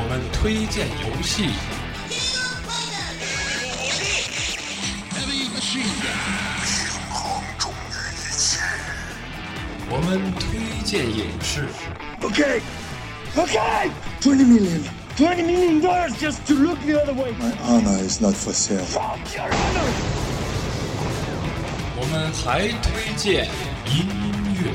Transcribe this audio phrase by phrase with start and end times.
[0.00, 1.50] 我们推荐游戏。
[9.90, 11.66] 我们推荐影视。
[12.22, 17.32] OK，OK，twenty million，twenty million dollars just to look the other way.
[17.32, 18.86] My h o n o r is not for sale.
[18.92, 19.90] Drop your honor.
[22.00, 23.50] 我们还推荐
[23.84, 24.06] 音
[24.46, 24.70] 音乐。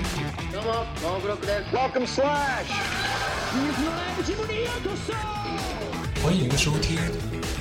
[6.24, 6.98] 欢迎收听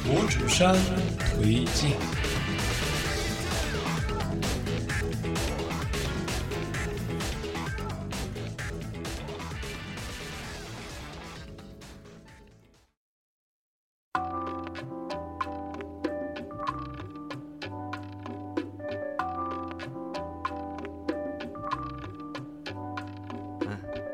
[0.09, 0.73] 五主山
[1.19, 1.91] 推荐。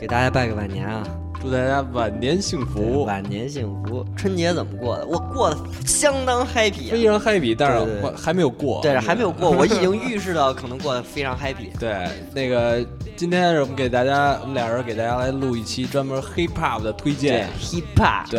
[0.00, 1.04] 给大家拜个晚年啊！
[1.48, 4.04] 祝大家晚年幸福，晚年幸福。
[4.14, 5.06] 春节怎么过的？
[5.06, 8.82] 我过得相当 happy，非常 happy，但是还没有过。
[8.82, 11.68] 对，还没有过，我已经预示到可能过得非常 happy。
[11.80, 12.86] 对，那个
[13.16, 18.28] 今天是我们给大家，我们俩人给大家来录一期专门 hiphop 的推荐 hiphop。
[18.30, 18.38] 对，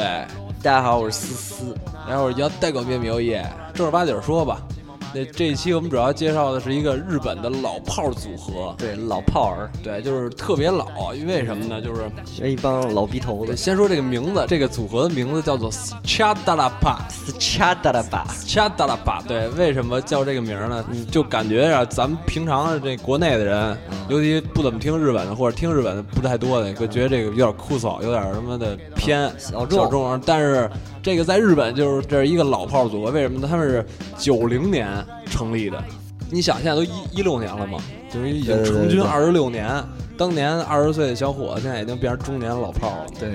[0.62, 1.76] 大家好，我是思思，
[2.08, 4.62] 然后我叫代狗面表演，正儿八经说吧。
[5.14, 11.82] 那这一期我们主要介绍的是一个日本的老炮儿组合，对老炮儿，对就是特别老，因为什么呢？
[11.82, 13.56] 就是一帮老鼻头子。
[13.56, 17.64] 先说这个名字，这个组合的名字叫做 Scharalapa，Scharalapa，s c h
[18.62, 20.86] a a l a p a 对，为什么叫这个名儿呢？
[21.12, 23.76] 就感觉啊，咱们平常这国内的人，
[24.10, 30.70] 尤其不怎么听日本的，或者听日本的不太多的，会觉得这个有点枯燥，有点什么的偏小众，但是。
[31.10, 33.48] 这个在日本就是这是一个老炮组合，为什么呢？
[33.50, 33.84] 他们是
[34.16, 34.88] 九零年
[35.26, 35.84] 成立的，
[36.30, 37.80] 你想现在都一一六年了嘛，
[38.14, 39.84] 等于已经成军二十六年。
[40.16, 43.06] 当年二十岁的小伙子，现在已经变成中年老炮了。
[43.20, 43.32] 对，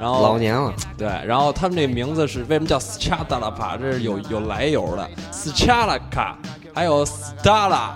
[0.00, 0.72] 然后老年了。
[0.98, 5.06] 对，然后他们这名字是为什么叫 s c a l a p a 这是有有来由的。
[5.30, 6.36] s c a l a k a
[6.74, 7.90] 还有 Stala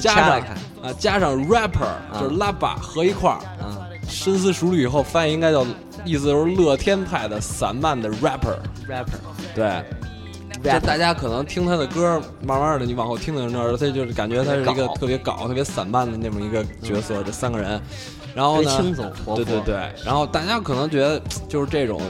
[0.00, 0.40] 加上
[0.82, 1.84] 啊加上 rapper
[2.18, 5.64] 就是拉巴合一块儿，啊，深思熟虑以后翻译应该叫。
[6.04, 9.18] 意思就是乐天派的散漫的 rapper，rapper，
[9.54, 9.82] 对，
[10.62, 17.22] 这大家可能听他的歌，慢慢的你往后听的时候，他就是感觉他是一个特别搞、特别散漫的那么一个角色。
[17.22, 17.80] 这三个人，
[18.34, 18.70] 然后呢，
[19.34, 22.00] 对对对，然后大家可能觉得就是这种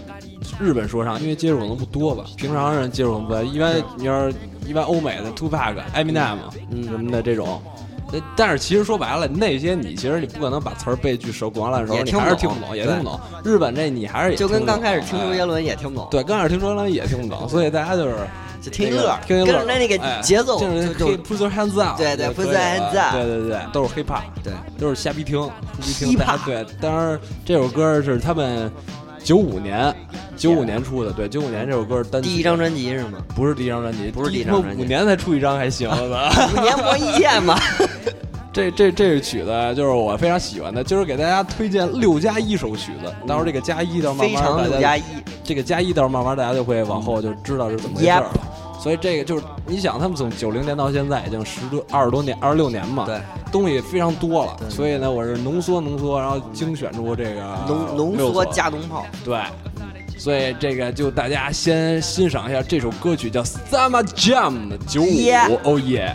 [0.61, 3.43] 日本说唱，因为接触可能不多吧，平常人接触不多。
[3.45, 3.77] 一般。
[3.97, 4.29] 你要
[4.67, 6.39] 一般欧美的 Tupac、Eminem，
[6.71, 7.61] 嗯，什么的这种。
[8.37, 13.21] 但是其实说白了，那些你其实你不可能把词儿背句首滚下来的你还是听不懂，也听不懂。
[13.45, 16.09] 日本这你还是也就跟刚开始听周杰伦也听不懂。
[16.11, 18.15] 对，刚开始听周杰伦也听不懂，所以大家就是
[18.61, 25.53] 就听乐，听乐，跟着那个节奏，就是 put your hands up，对对，put your hands up，对对对，都是 hiphop，对，都是瞎逼听 h
[26.07, 28.71] 听，p 对，当然这首歌是他们。
[29.25, 29.93] 九五年，
[30.37, 33.19] 九五年出的，对，九五年这首歌单第一张专辑是吗？
[33.35, 37.57] 不是第一张专辑，不是第一张专辑，五年才出一张还行， 五年磨一剑嘛。
[38.53, 45.03] 这这这曲子就是我非常喜欢的，就是给大家推荐六加一首曲子，到时候这个加一候慢慢，非常六加一，
[45.43, 48.54] 这个加一到时候慢慢大家就会往后就知道是怎么回事了。
[48.79, 53.21] 所以这个就是，你想他们从九零年到现在已经十多二十多年二十六年嘛，对，
[53.51, 54.57] 东西非常多了。
[54.71, 57.41] 所以呢，我是浓缩浓缩，然后精选出这个
[57.97, 59.07] 浓浓缩加农炮。
[59.25, 59.41] 对，
[60.19, 66.15] 所以这个就大家先欣赏一下这首歌曲，叫《Summer Jam》九五，Oh yeah。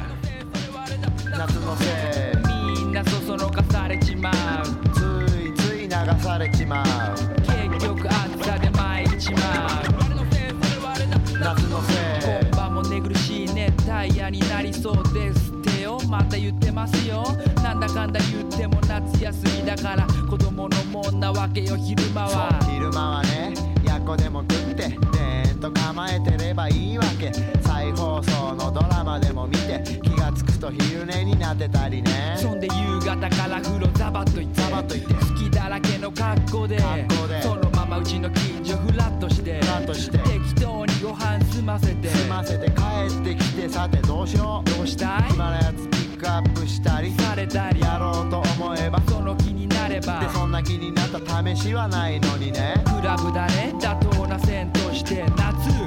[16.50, 17.24] 言ってますよ
[17.64, 23.54] なんだかんだ言っても夏休みだから子供のもんなわけよ昼間は昼間はね
[23.86, 37.69] やこでも食ってでーんと構えてればいいわけ再放送のドラマでも見て気がつくと昼寝になってたりねそんで夕方から風呂ザバッといってザバッといって好きだらけの格好で格好で
[38.00, 51.20] うちの近所フラットして適当にご飯済ませて済ませて帰ってきてさてどうしようどうしたい今のやつピックアップしたりされたりやろうと思えばその気になればでそんな気になった
[51.56, 55.38] 試しはないのにねクラブだね妥当な線として夏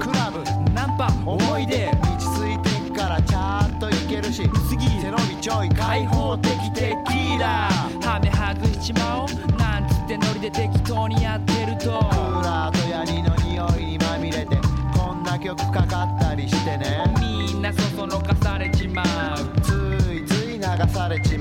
[0.06, 7.69] クラブナンパ思い出道すいてっからちゃんといけるし薄着背伸びちょい開放的テキーラ
[8.02, 9.26] ハメ外しちまおう
[9.58, 11.61] なんつってノリで適当にやって
[21.24, 21.38] Richie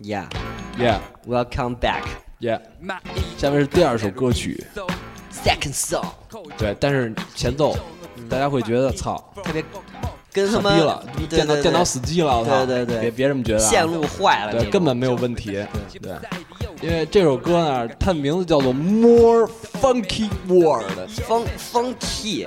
[0.00, 0.28] Yeah,
[0.78, 1.00] yeah.
[1.26, 2.04] Welcome back.
[2.40, 2.58] Yeah.
[3.36, 4.64] 下面是第二首歌曲。
[5.32, 6.04] Second song.
[6.56, 7.76] 对，但是前奏，
[8.30, 9.64] 大家会觉得操，特别，
[10.32, 12.64] 跟他了，电脑电脑死机了，我操，
[13.00, 15.50] 别别这么觉得，线路坏了，对，根本没有问题，
[15.94, 16.10] 对对，
[16.80, 19.48] 因为这首歌呢，它的名字叫做 More
[19.80, 22.46] Funky World，fun funky。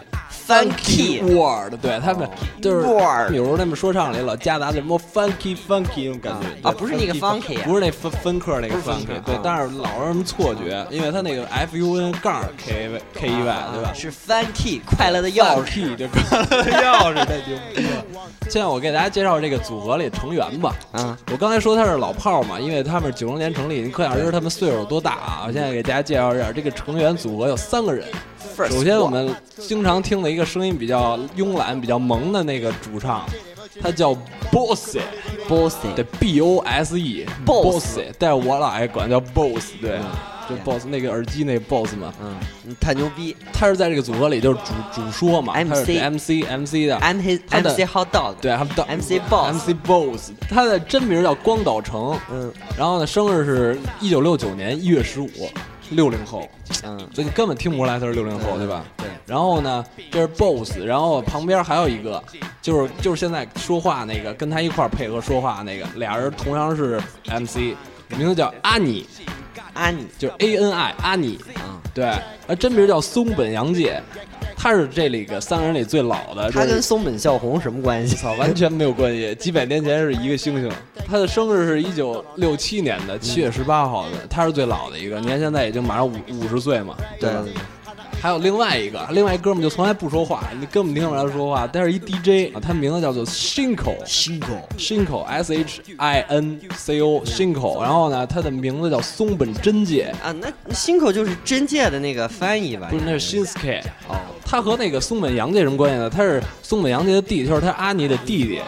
[0.51, 2.29] Funky word，对他们
[2.61, 2.85] 就是
[3.29, 13.93] 比如他们说唱里老夹杂的什么 funky funky 那种感觉啊，不是那个 funky，不是那分克那个 funky，对，但是老是什么错觉，因为他那个 f u n 杠 k k e y，对吧？
[13.95, 17.91] 是 funky 快乐的钥匙，快乐的钥匙这就。
[18.51, 20.75] 现在我给大家介绍这个组合里成员吧。
[20.91, 25.43] 啊，我刚才说他是老炮嘛，因为他们九零年成立，你可想而知他们岁数多大啊。
[25.47, 28.05] 我现在给大家介绍一下这个成员组合有三个人。
[28.55, 33.23] 首先，我们经常听的一个声音比较慵懒、比较萌的那个主唱，
[33.81, 34.13] 他叫
[34.51, 39.99] Bossy，Bossy 的 B O S E，Bossy，但我老爱管叫 Boss，对，
[40.49, 42.11] 就 Boss，那个耳机那 Boss 嘛，
[42.65, 43.35] 嗯，太牛逼。
[43.53, 44.59] 他是在这个组合里就是
[44.93, 55.29] 主主说嘛，MC MC MC 的，MC Hot Dog，对，Hot Dog，MC Boss，MC Boss，他的真名叫光岛成，嗯，然后呢，生日是一九六九年一月十五。
[55.91, 56.47] 六零后，
[56.83, 58.85] 嗯，所以你根本听不出来他是六零后，对吧？
[58.97, 59.07] 对。
[59.25, 62.21] 然后呢，这是 BOSS，然后旁边还有一个，
[62.61, 67.75] 就是就是现在说话那个，跟他一块儿配合说话那个，俩人同样是 MC，
[68.17, 69.05] 名字叫阿尼，
[69.73, 72.21] 阿尼，就是 A N I，阿尼，啊，对，啊，
[72.57, 74.01] 真名叫松本洋介。
[74.63, 76.51] 他是这里个三个人里最老的。
[76.51, 78.15] 他跟松本孝弘什么关系？
[78.15, 79.33] 操，完全没有关系。
[79.35, 80.71] 几百年前是一个星星。
[81.07, 84.17] 他的生日是一九六七年的七月十八号的。
[84.29, 86.95] 他是最老的一个，你看现在已经马上五五十岁嘛？
[87.19, 87.31] 对。
[88.21, 97.81] 还有另外一个，另外一哥们就从来不说话，你根本听不来说话，但是一 DJ 啊，他名字叫做 Shinko，Shinko，Shinko，S H I N C O，Shinko。
[97.81, 102.89] 然后呢，他的名字叫松本真介啊，那 Shinko 就是真介的那个翻译吧？
[102.91, 103.81] 不是，那是 Shinsuke。
[104.45, 106.07] 他和那个松本洋介什么关系呢？
[106.07, 108.61] 他是松本洋介的弟弟，就是他阿尼的弟弟。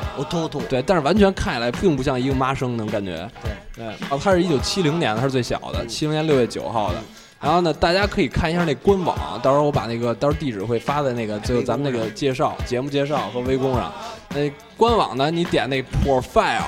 [0.67, 3.15] 对，但是完全看起来并不像一个妈生那种感觉。
[3.43, 3.85] 对对。
[4.09, 6.95] 哦，他是一九七零年的，是最小的，七零年六月九号的。
[7.43, 13.91] 然后呢，大家可以看一下那官网，到时候我把那个到时候地址会发在那个就咱们那个介绍节目介绍和微公上。
[14.33, 16.61] 那官网呢，你点那 profile，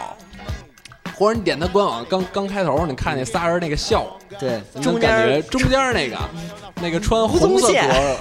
[1.15, 4.05] 或者你点他官网刚刚开头，你看那仨人那个笑，
[4.37, 6.17] 对，中间中间那个。
[6.81, 7.79] 那个穿红色格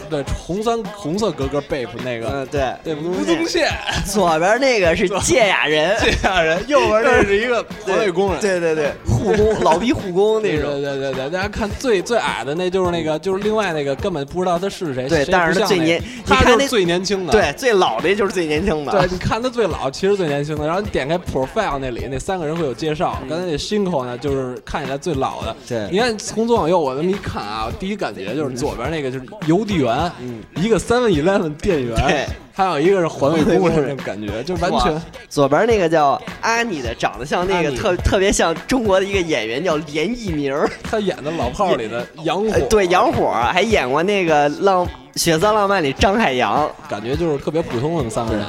[0.09, 3.69] 对红三红色格格背服那个，嗯，对，吴宗宪
[4.07, 28.44] 左边那个是介雅人， 介雅人，右边那是一个环卫工人，对对对，护工老逼护工那种，对对对对，大家看最最矮的那就是那个就是另外那个根本不知道他是谁，对，但是他最年，他就是最年轻的，对，最老的就是最年轻的，对，你看他最老其实最年轻的，然后你点开 profile 那里那三个人会有介绍，刚才那 k 口呢就是看起来最老的，对，你看从左往右我这么一看啊，第一感觉就。
[28.55, 30.11] 左边那个就是邮递员，
[30.57, 35.01] 一个 Seven Eleven 店员，对，还有一个是环卫工人，感觉就完全。
[35.29, 44.87] 左边那个叫阿 n 的，长得像那个特特别像中国的一个演员，叫连奕名， 他演的老炮里的杨火，对杨火，还演过那个浪
[45.17, 48.45] 雪色浪漫里张海洋，感觉就是特别普通的三个人，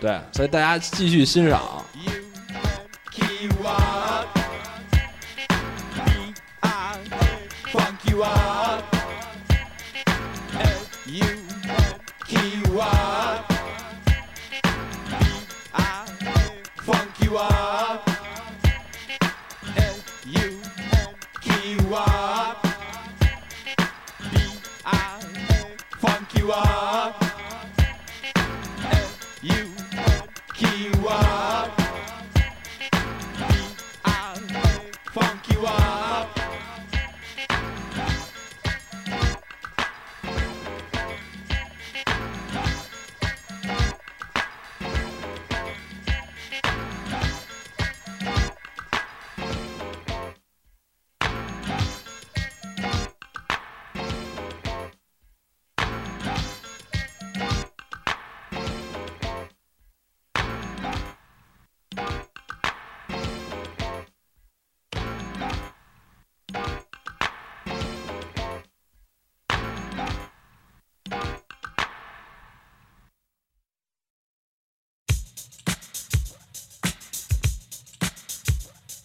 [0.00, 1.60] 对，所以大家继续欣赏。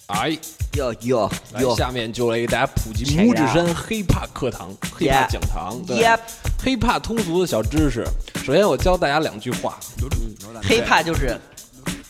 [0.08, 0.38] 哎
[0.76, 1.32] 哟哟！
[1.60, 1.76] 哟！
[1.78, 5.96] 下面就来给大家普及拇指山黑怕课堂、黑怕讲堂的
[6.62, 8.06] 黑怕通俗的小知识。
[8.44, 9.80] 首先，我教大家两句话。
[10.62, 11.40] 黑怕就是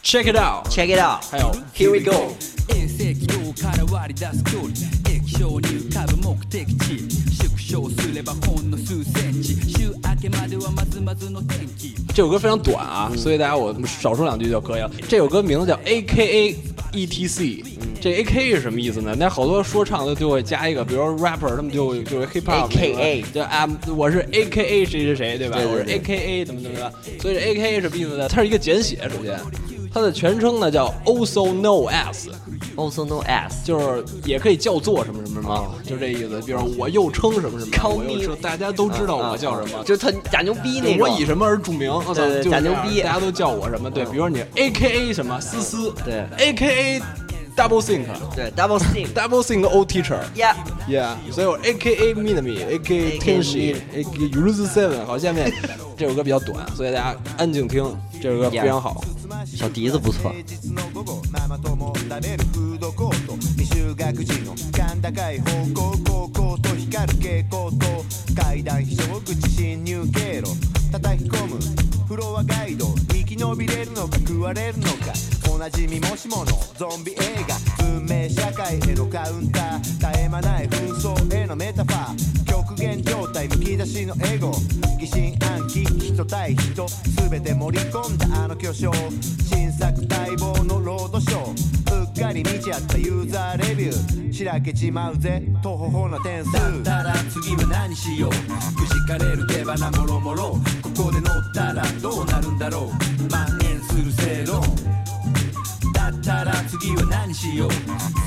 [0.03, 1.21] check it out，check it out。
[1.29, 2.33] 还有 here we go。
[12.09, 14.89] 这首歌非常短啊，所以大家我少说两句就可以了。
[15.07, 16.55] 这首歌名字叫 AKA
[16.93, 17.72] ETC。
[18.03, 19.15] 这 A K 是什么意思呢？
[19.17, 25.55] 那好多说唱的就会加一个，比如 rapper 他们就就是 hip hop，就 I 我是 A K A 谁谁谁，对吧？
[25.61, 26.91] 我是 A K A 怎么怎么着。
[27.21, 28.27] 所以 A K A 什么意思呢？
[28.27, 29.39] 它是一个简写，首先，
[29.93, 36.41] 它的全称呢叫 Also No S，Also No S 就是也可以叫做什么什么什么，就这意思。
[36.45, 41.07] 比如我又称什么什么，我又称大家都知道我叫什么，就他假牛逼那种。
[41.07, 41.89] 我以什么而著名？
[42.13, 43.89] 对，假牛逼，大家都叫我什么？
[43.89, 47.22] 对比如你 A K A 什么思思，对 A K A。
[47.55, 50.55] double think，对 double think double think old teacher yeah
[50.87, 53.57] yeah，所以我 A K A Minami A K A 天使
[53.93, 55.51] A K U Z Seven，好，下面
[55.95, 57.83] 这首歌比较短，所以大家安静听，
[58.21, 59.03] 这首歌非常好。
[59.45, 60.33] 小笛子不错。
[72.05, 75.13] フロアガイド生き延びれるのか食われるのか
[75.51, 76.45] おなじみもしもの
[76.77, 79.79] ゾンビ映画文明社会へのカウンター
[80.11, 82.42] 絶え間ない紛争へのメタファー
[82.73, 84.51] 極限状態むき出しのエゴ
[84.99, 86.87] 疑心暗鬼人対人
[87.29, 88.91] 全て盛り込んだあの巨匠
[89.47, 98.31] 新作待望のロードショーうっかり見ちゃったユーザーレビューしらけちまうぜとほほな点数だったら次は何しよう
[98.77, 100.43] くじかれる手花もろもろ
[100.81, 102.89] ここで乗ったらどうなるんだろ
[103.19, 104.61] う蔓延する正論
[106.09, 107.71] ったら次は何しよう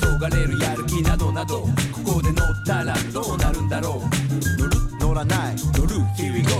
[0.02, 1.68] そがれるやる気などなどこ
[2.14, 6.56] こで乗ったらどうなるんだろう乗る乗らない乗る Here we go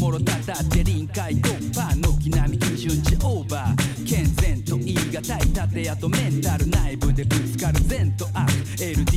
[0.00, 8.48] もろたたって臨海ドッパー軒並み基準値オーバー健全と言い難い盾やとメンタル内部でぶつかる善と悪
[8.80, 9.09] LD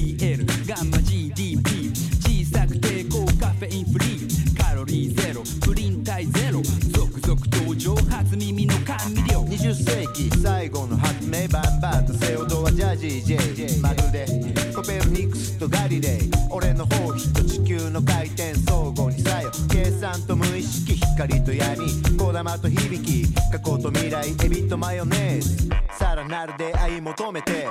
[3.64, 14.26] ェインフリーカロリーゼロプリン体ゼロ続々登場初耳の甘味料20世紀最後の発明バンバンとセオドはジャージー J まるで
[14.74, 21.78] コペルニクスとガリレイ俺の方比と地球の回転相互に作用計算と無意識光と闇
[22.18, 27.68] こだまと響き過去と未来エビとマヨネーズさらなる出会い求めて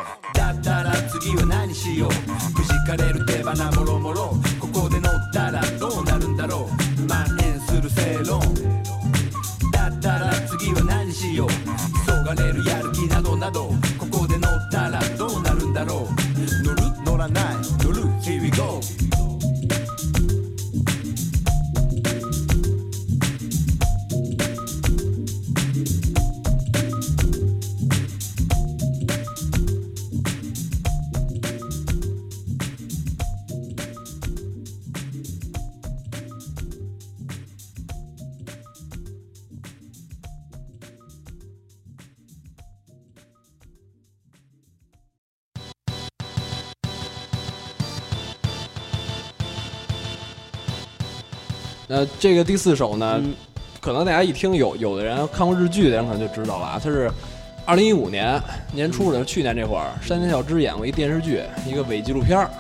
[52.18, 53.22] 这个第四首呢，
[53.80, 57.10] 可能大家一听有有的人看过日剧的人可能就知道了啊，它是
[57.64, 58.40] 二零一五年
[58.72, 62.50] 年初的，去年这会儿山田孝之演过一电视剧，一个伪纪录片儿，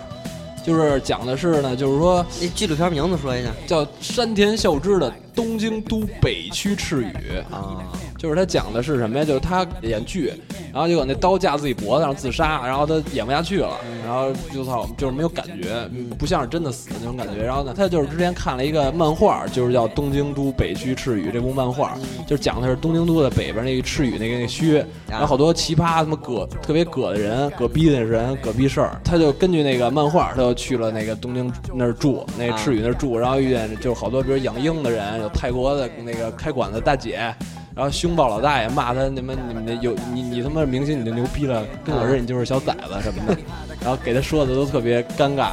[0.64, 7.76] 就是讲的是呢，就是说那纪录片名字说一下，叫山田孝之的东京都北区赤羽啊。
[8.22, 9.24] 就是他讲的是什么呀？
[9.24, 10.32] 就是他演剧，
[10.72, 13.70] 然后就搁那刀架自己脖子上自杀，然后他演不下去了，
[14.06, 17.42] 然后就操，就是没有感觉，不像是真的死那种感觉。
[17.42, 24.80] 然后呢，他就是之前看了一个漫画，就是叫《东京都北区赤羽》这部漫画，就讲的是东京都的北边那个赤羽那个那区，
[25.18, 29.00] 后好多奇葩什么葛特别葛的人，葛逼的人，葛逼事儿。
[29.02, 37.34] 他就根据那个漫画，他就去了那个东京那儿住，那赤羽那儿住，然后遇见就好多比如养鹰的人，有泰国的那个开馆的大姐。
[37.74, 43.36] 然后凶暴老大爷骂他你们你们的有你你他妈明星你就牛逼了，跟我认你就是小崽子什么的，
[43.80, 45.52] 然后给他说的都特别尴尬，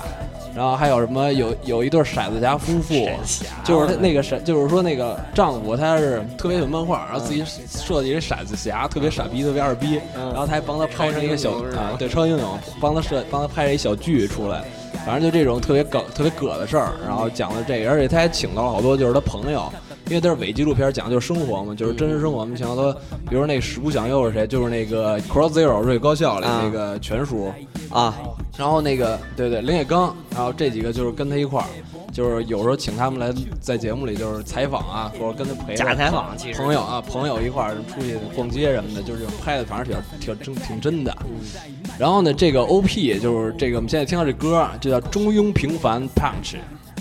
[0.53, 3.09] 然后还有什么有有一对骰子侠夫妇，
[3.63, 14.61] 就是他那个骰就是说那个丈夫他是特别喜欢漫画，然后自己设计一骰子侠特别傻逼特别二逼，然后他还帮他拍成一个小啊对超英雄，帮他设帮他拍了一小剧出来，
[15.05, 19.71] 反正就这种特别梗特别葛的事儿，然后讲的这个，而且他还请到了好多就是他朋友。
[20.09, 22.39] 因为它是伪纪录片，讲的就是生活嘛，就是真实生活。
[22.39, 22.91] 我们想到，
[23.29, 24.45] 比如那十不响又是谁？
[24.47, 27.51] 就是那个 Cross Zero 瑞高校里那个全叔
[27.91, 28.15] 啊，
[28.57, 31.67] 然后那个对对林野刚，然后这几个就是跟他一块儿，
[32.11, 33.31] 就是有时候请他们来
[33.61, 41.15] 在节目里就是采访啊，或者跟他陪假采访朋友啊，朋友一块儿出去逛街什么的，就是拍的反正挺挺真挺真的。
[41.99, 46.53] 然后呢，这个 O P 就是这个，我们现在听到这歌，这叫《中庸平凡 Punch》。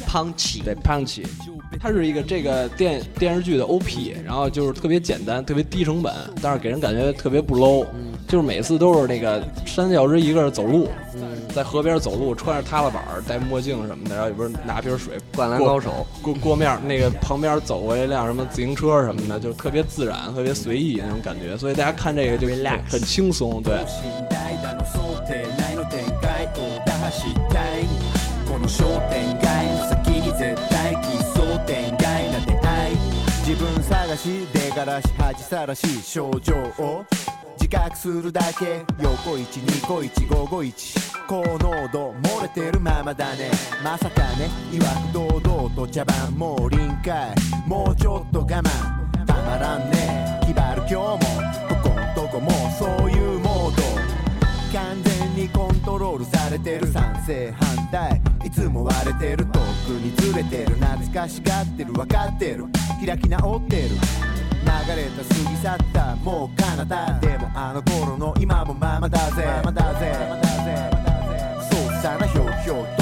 [0.08, 1.20] Punch，对 Punch，
[1.78, 7.86] 它是一个这个电电视剧的 OP，然后就是特别简单，特别低成本，但是给人感觉特别不 low，
[8.26, 10.88] 就是每次都是那个三小时一个人走路，
[11.54, 22.46] 在河边走路，穿着踏拉板，戴墨镜什么的，然后里边拿瓶水，灌篮高手过过面，那个旁边走过一辆什么自行车什么的，就特别自然，特别随意那种感觉，所以大家看这个就
[22.88, 23.74] 很轻松，对。
[28.68, 32.96] の商店街の先に絶対奇商店街な出会い
[33.48, 37.04] 自分探し出がらし恥さらし症状を
[37.58, 40.74] 自覚するだけ横1 2個1 5 5
[41.26, 43.50] 1高濃度漏れてるままだね
[43.82, 47.34] まさかねいわく堂々と茶番もう臨界
[47.66, 48.62] もうちょっと我慢
[49.24, 51.18] たまらんね気張る今日も
[51.74, 53.87] ここんとこもそういうモード
[54.74, 59.56] 完全にコントロールされてる賛成反対いつも割れてる遠く
[59.96, 62.64] にずれてる懐かしがってる分かってる
[63.04, 70.14] 開き直ってる流れた過ぎ去ったもう彼方でもあの頃の今もままだぜままだぜ
[71.70, 72.97] そうさなひょうひょう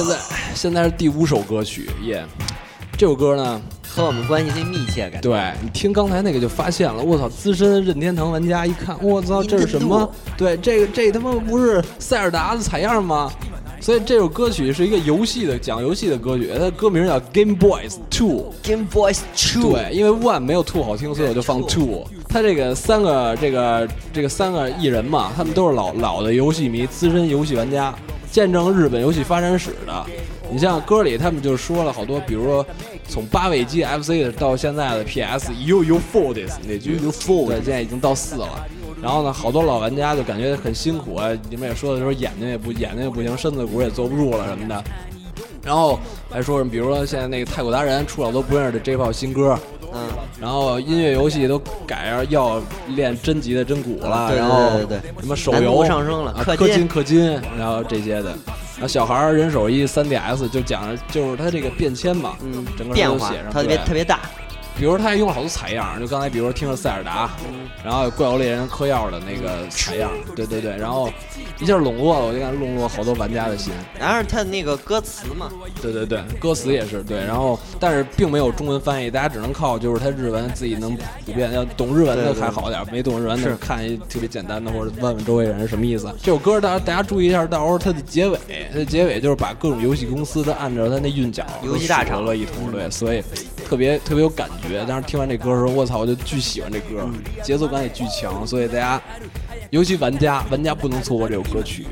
[0.00, 0.18] 现在
[0.54, 2.24] 现在是第五首歌曲耶，
[2.96, 10.10] 这首歌呢和我们关系最密切，感觉对你听刚才那个就发现了，我操，资深任天堂玩家一看，我操，这是什么？
[10.38, 13.30] 对，这个这他妈不是塞尔达的采样吗？
[13.78, 19.72] 所以这首歌曲是一个游戏的，讲游戏的歌曲，它的歌名叫 Game Boys Two，Game Boys Two。
[19.72, 22.08] 对，因为 One 没有 Two 好听，所以我就放 Two。
[22.26, 27.94] 他这个三个这个这个三个艺人嘛，他们都是老老的游戏迷，资深游戏玩家。
[28.30, 30.06] 见证日本游戏发展史的，
[30.52, 32.64] 你像歌里他们就说了好多，比如说
[33.08, 38.48] 从八位机 FC 的到现在的 PS，又又 four s 那句又 f o r 对，现在已经到四了。
[39.02, 44.84] 然后呢，好多老玩家就感觉很辛苦啊，你们也说的时候，眼睛也不眼睛也不行，身子骨也坐不住了什么的。
[45.64, 45.98] 然后
[46.30, 49.58] 还说，什么，比如说现在那个泰国达人出了好多不认识的 J-pop 新歌。
[49.92, 50.08] 嗯，
[50.40, 52.60] 然后音乐游戏都改要
[52.94, 54.70] 练真级的真鼓了，然后
[55.20, 58.30] 什么手游上升了，氪金氪金，然后这些的，
[58.80, 64.20] 啊，小孩人手一三 D S，就讲就是它这个变迁嘛，嗯，整个变化特别特别大。
[64.80, 67.28] 比如他还用了好多采样，就刚才，比如说听了塞尔达，
[67.84, 71.10] 然后怪物猎人嗑药的那个采样，对对对，然后
[71.60, 73.74] 一下笼络了，我就感觉笼络好多玩家的心。
[73.98, 75.50] 然后他那个歌词嘛，
[75.82, 86.10] 对对对，歌词也是对，然后但是并没有中文翻译，大家只能靠就是他日文自己能普遍，要懂日文的还好点没懂日文的看一特别简单的或者问问周围人什么意思。
[86.22, 88.38] 这首歌大家大家注意一下，到时候它的结尾，
[88.88, 93.22] 结尾就是把各种游戏公司的按照他那韵脚游戏大厂了一通，对，所以
[93.66, 94.69] 特别特别有感觉。
[94.70, 94.84] 觉。
[94.84, 97.08] 当时听完这歌的时候，我操，我就巨喜欢这歌，
[97.42, 99.02] 节奏感也巨强，所以大家，
[99.70, 101.86] 尤其玩家，玩家不能错过这首歌曲。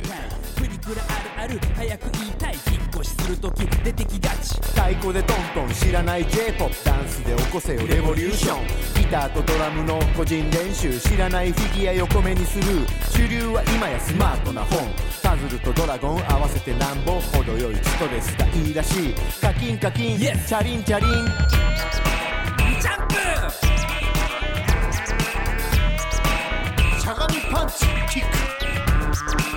[3.00, 3.50] す出
[3.92, 8.66] てきがち太鼓でトントン知らない J-POP ダンスで起こせよレボリューション
[9.00, 12.64] ギターとドラムの個人練習知らないフィギュア横目にする
[13.12, 14.80] 主流は今やスマートな本
[15.22, 22.27] パズルとドラゴン合わせてなんぼ程よいストレスがいいらしいカキンカキン、チャリンチャリン
[27.76, 29.47] Chica.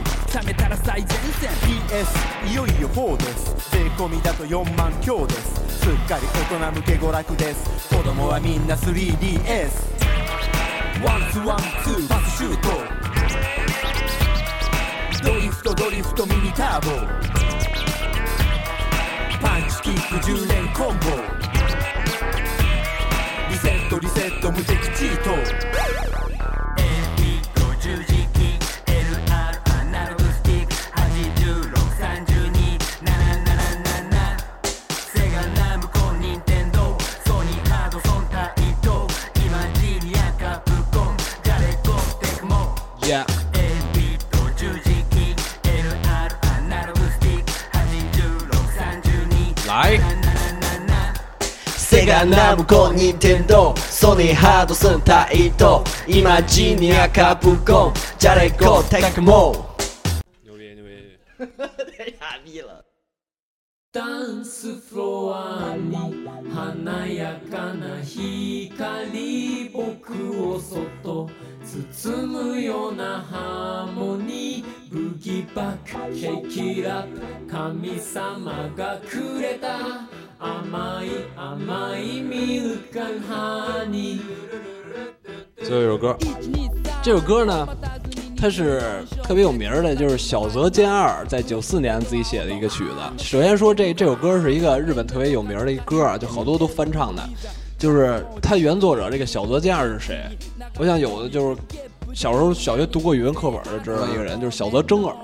[0.41, 1.51] 冷めたら最前線
[2.45, 6.23] PS いよいよ4です税込みだと4万強ですすっかり
[6.59, 9.91] 大人向け娯楽です子供はみんな 3DS
[11.07, 12.69] ワンツワンツーパスシュート
[15.25, 17.07] ドリフトドリフトミニターボ
[19.41, 20.99] パンチキック10連コン
[21.47, 21.52] ボ
[23.93, 25.17] トリセット無敵チー
[26.17, 26.22] ト
[52.13, 59.73] がナムコニンテンドーソニーハードスンタイトイマジニアカプコンジャレコテクモ
[63.91, 65.97] ダンスフロアに
[66.55, 71.31] 華やかな光僕をそっと
[71.95, 74.65] 包むようなハーモニー
[75.13, 75.77] ブギバッ
[76.09, 79.79] クケーキラップ神様がくれた
[85.63, 86.19] 最后一首歌
[87.01, 87.67] 这首歌呢，
[88.37, 88.83] 它是
[89.23, 93.25] 特别有名的，就是小泽健二在九四年自己写的一个曲子。
[93.25, 97.23] 首先说这这首歌是一个日本特别有名的一歌啊，就好多都翻唱的。
[97.79, 100.21] 就是它原作者这个小泽健二是谁？
[100.79, 101.61] 我想有的就是。
[102.15, 105.15] 小时候小学读过语文课本的知道一个人，就是小泽征尔，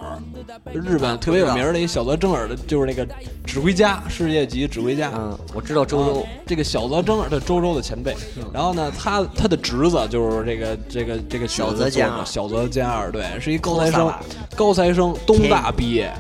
[0.73, 3.07] 日本特别有名的一个小泽征尔的，就是那个
[3.45, 5.11] 指挥家，世界级指挥家。
[5.15, 8.17] 嗯，我知道周周这个小泽征尔，他周周的前辈。
[8.53, 14.13] 然后呢，他他的侄子就是这个这个这个小泽二，小泽健二，对，是一高材生，
[14.57, 16.11] 高材生，东大毕业。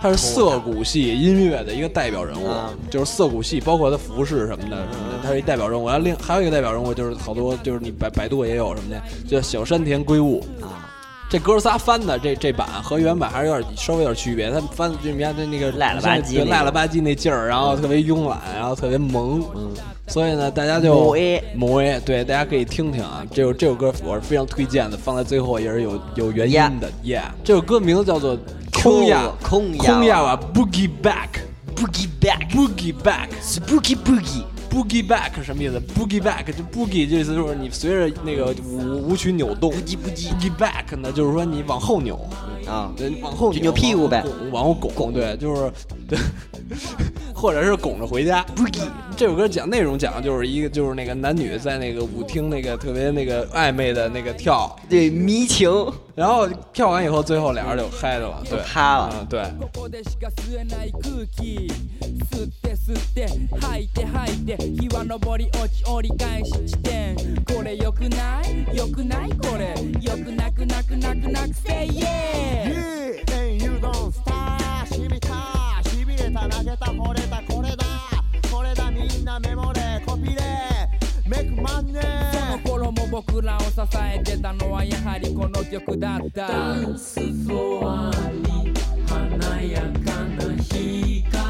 [0.00, 2.48] 他是涩谷系音乐的一个代表人物，
[2.88, 4.84] 就是涩谷系，包括他服饰什么的，
[5.24, 5.86] 他一代表人物。
[5.88, 10.84] 然后另还有一个代表人物，就是好多就是你百百度也有什么的，叫小山田圭吾啊。
[11.30, 19.70] 这哥仨翻的这这版和原版还是有点稍微有点区别，他们翻的就你看那那个赖了吧唧赖了吧唧那劲儿，然后特别慵懒，然后特别萌，嗯。
[20.06, 21.14] 所以呢，大家就
[21.54, 27.20] 萌 A A 对，大家可以听听啊，这首这首歌我是非常推荐的，放在最后也是有有原因的，耶。
[27.44, 28.38] 这首歌名字叫做。
[28.82, 30.18] 空呀，空呀，空呀！
[30.20, 42.14] 啊，boogie back，boogie back，boogie back，是 boogie boogie，boogie back 什么意思？boogie back 就 boogie 意思就是你随着那个舞舞曲扭动，boogie boogie，boogie back 呢就是说你往后扭，
[42.68, 42.88] 啊，
[43.20, 45.72] 往后扭，扭屁股呗，往后拱拱，对，就是
[46.08, 46.16] 对。
[47.38, 48.44] 或者是拱着回家。
[49.16, 55.70] 这首歌讲内容讲的就是一个，就是那个男女在那个舞厅那个特别那个暧昧的那个跳对迷情，
[56.16, 59.42] 然后跳完以后最后俩人就嗨着了，对，嗨了，对。
[76.38, 77.76] た投げた惚れたこれだ
[78.52, 80.38] これだみんなメモでコピレ
[81.26, 82.00] メイクマンネ
[82.32, 83.68] その頃も僕らを支
[84.14, 88.72] えてたのはやはりこの曲だったダンスフォアに
[89.08, 91.47] 華やかな光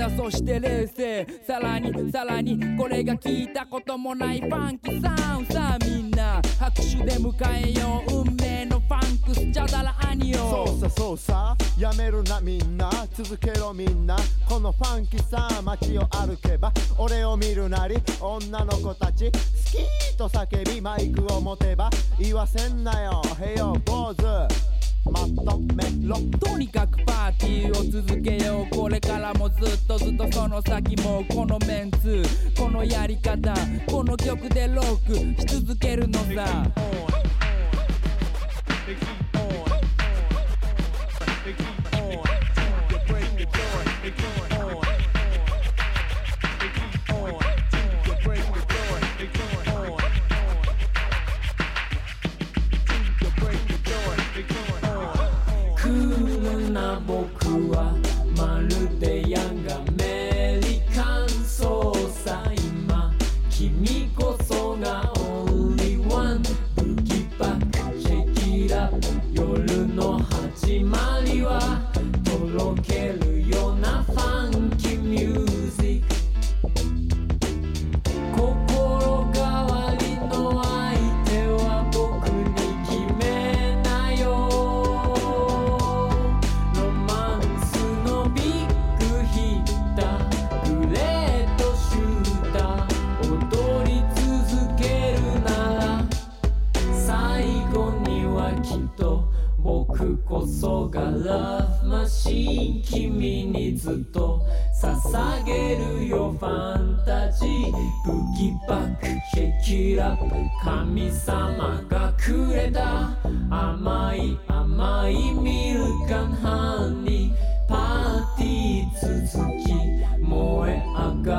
[0.00, 8.39] だそして冷静さらにさらにこれが聞いたこともないファンキーサウンさあみんな拍手で迎えよう運命
[10.80, 14.16] さそうさやめるなみんな続けろみんな
[14.48, 24.22] このファンキーさ街を歩けば俺を見るなり女の子たち好きと叫びマイクを持てば言わせんなよへよ坊主
[25.10, 32.22] まとめろとにかくパーティーを続けようこれからもずっとずっとその先もこのメンツ
[32.56, 33.54] このやり方
[33.86, 36.64] この曲でロックし続けるのさ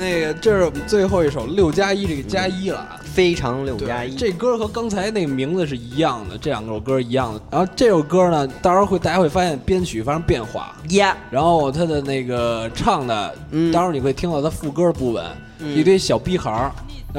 [0.00, 4.14] 那个，这是我们最后一首六加一这个加一了啊，非常六加一。
[4.14, 7.40] 这歌和刚才那个名字是一样的，这两首歌一样的。
[7.50, 10.76] 然后这首歌呢，到时候会大家会发现编曲发生变化，
[11.30, 13.28] 然后他的那个唱的，
[13.72, 15.24] 到时候你会听到他副歌部分，
[15.76, 16.72] 一堆小逼孩儿。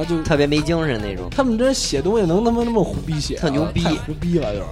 [0.05, 1.27] 就特别没精神那种。
[1.29, 3.35] 他们这写东西能他妈那么胡逼写？
[3.35, 4.63] 特牛逼，太胡逼了就是，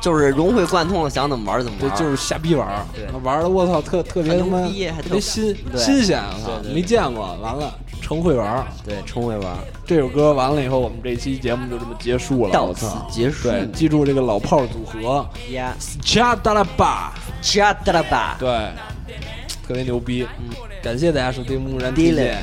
[0.00, 1.90] 就是融会贯通，了，想怎么玩怎么玩。
[1.90, 2.84] 对，就是瞎逼玩儿，
[3.22, 6.34] 玩的我操，特特别他妈特别新新鲜，啊，
[6.74, 7.34] 没见过。
[7.42, 13.48] 完了，成会玩对，成会玩这首歌完了以后，我们这期节目就这么结束了，到此结束。
[13.72, 18.48] 记住这个老炮儿组合，Yeah，Chadala Ba，Chadala Ba，对，
[19.66, 20.26] 特别牛逼。
[20.38, 20.48] 嗯，
[20.82, 22.36] 感谢大家收听《木然听见》。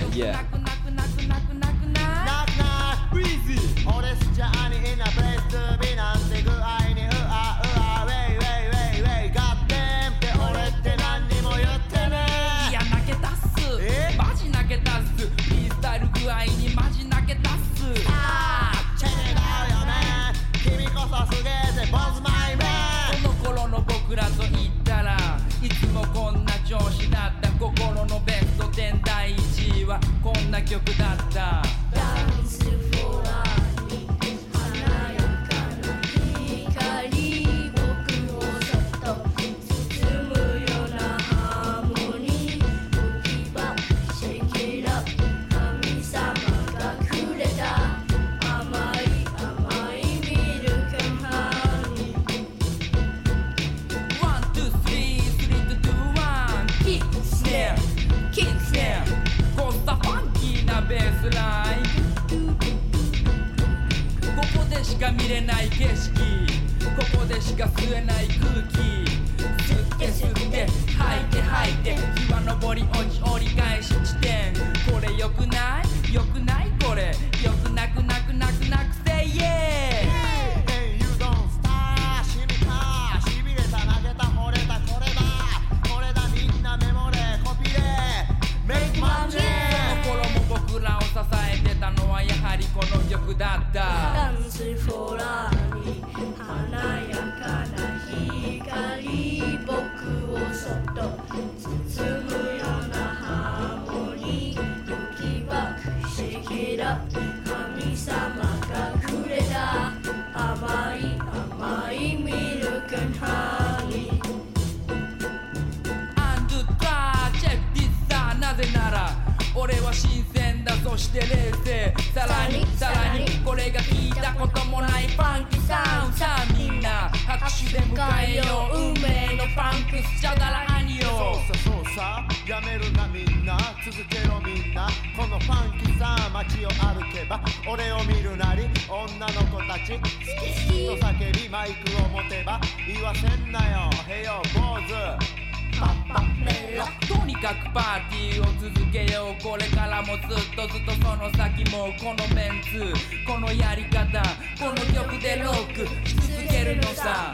[150.18, 152.94] もずっとずっとその先もこのメンツ
[153.26, 154.22] このやり方
[154.60, 154.76] この
[155.12, 157.34] 曲でロックし続けるのさ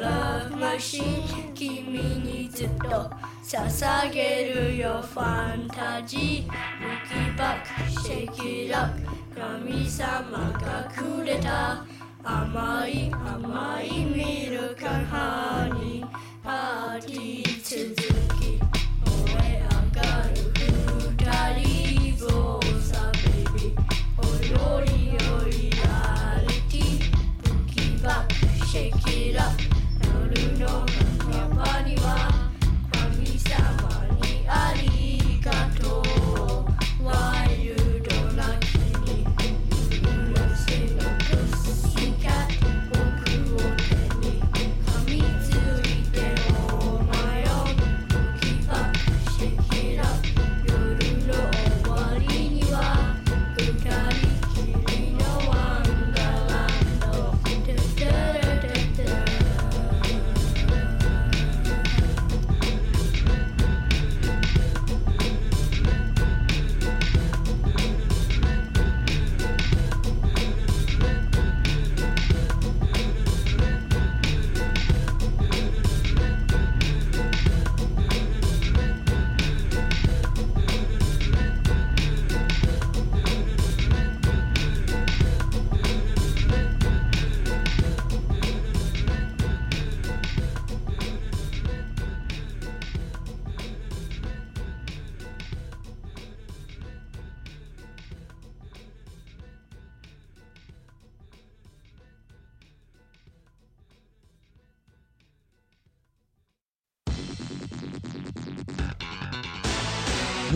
[0.00, 3.10] ラマシン君にずっと
[3.44, 6.48] 捧げるよファンタジー
[6.82, 7.64] Look back,
[8.02, 8.90] shake it up
[9.38, 11.84] 神様がくれた
[12.22, 16.06] 甘い甘いミルクハニー
[16.42, 18.25] パーティー続く